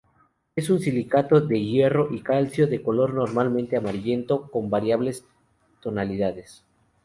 Es 0.55 0.71
un 0.71 0.79
silicato 0.79 1.41
de 1.41 1.61
hierro 1.63 2.11
y 2.11 2.21
calcio, 2.21 2.65
de 2.65 2.81
color 2.81 3.13
normalmente 3.13 3.77
amarillento 3.77 4.49
con 4.49 4.67
variables 4.71 5.25
tonalidades. 5.79 6.63